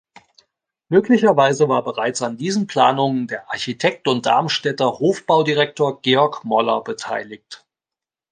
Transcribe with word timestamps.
Möglicherweise 0.89 1.69
war 1.69 1.83
bereits 1.83 2.23
an 2.23 2.35
diesen 2.35 2.65
Planungen 2.65 3.27
der 3.27 3.51
Architekt 3.51 4.07
und 4.07 4.25
Darmstädter 4.25 4.97
Hofbaudirektor 4.97 6.01
Georg 6.01 6.43
Moller 6.43 6.81
beteiligt. 6.83 7.63